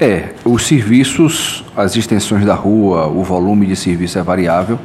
[0.00, 4.78] É, os serviços, as extensões da rua, o volume de serviço é variável.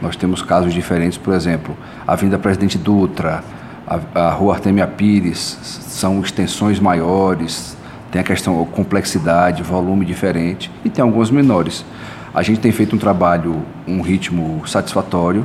[0.00, 3.44] Nós temos casos diferentes, por exemplo, a Vinda Presidente Dutra,
[3.86, 7.76] a, a Rua Artemia Pires, são extensões maiores,
[8.10, 11.84] tem a questão complexidade, volume diferente, e tem algumas menores.
[12.32, 15.44] A gente tem feito um trabalho, um ritmo satisfatório,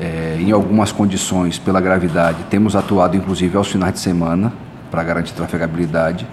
[0.00, 4.54] é, em algumas condições, pela gravidade, temos atuado inclusive aos finais de semana
[4.90, 6.26] para garantir trafegabilidade.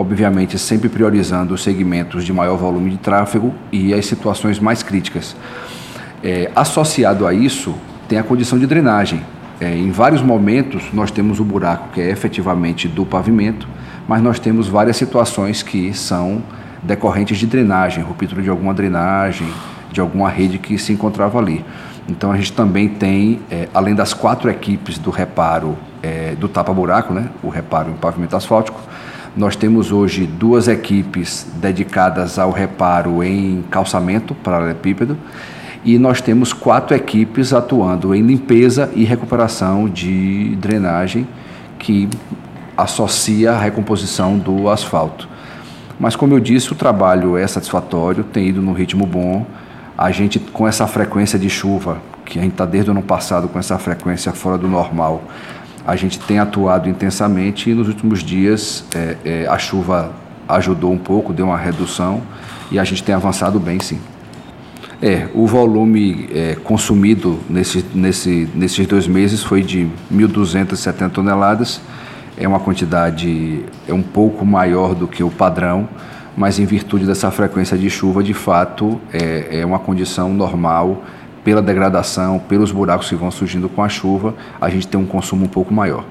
[0.00, 5.36] Obviamente, sempre priorizando os segmentos de maior volume de tráfego e as situações mais críticas.
[6.24, 7.74] É, associado a isso,
[8.08, 9.22] tem a condição de drenagem.
[9.60, 13.68] É, em vários momentos, nós temos o buraco que é efetivamente do pavimento,
[14.08, 16.42] mas nós temos várias situações que são
[16.82, 19.46] decorrentes de drenagem, ruptura de alguma drenagem,
[19.92, 21.62] de alguma rede que se encontrava ali.
[22.08, 27.12] Então a gente também tem, é, além das quatro equipes do reparo é, do tapa-buraco,
[27.12, 28.80] né, o reparo em pavimento asfáltico,
[29.36, 35.16] nós temos hoje duas equipes dedicadas ao reparo em calçamento paralelepípedo
[35.84, 41.26] e nós temos quatro equipes atuando em limpeza e recuperação de drenagem
[41.78, 42.08] que
[42.76, 45.28] associa a recomposição do asfalto.
[45.98, 49.46] Mas como eu disse, o trabalho é satisfatório, tem ido no ritmo bom
[49.96, 53.48] a gente com essa frequência de chuva, que a gente está desde o ano passado
[53.48, 55.22] com essa frequência fora do normal,
[55.86, 60.12] a gente tem atuado intensamente e nos últimos dias é, é, a chuva
[60.48, 62.22] ajudou um pouco, deu uma redução
[62.70, 64.00] e a gente tem avançado bem sim.
[65.02, 71.80] É, o volume é, consumido nesse, nesse, nesses dois meses foi de 1.270 toneladas,
[72.36, 75.88] é uma quantidade é um pouco maior do que o padrão,
[76.36, 81.02] mas em virtude dessa frequência de chuva, de fato, é, é uma condição normal
[81.44, 85.44] pela degradação, pelos buracos que vão surgindo com a chuva, a gente tem um consumo
[85.44, 86.04] um pouco maior.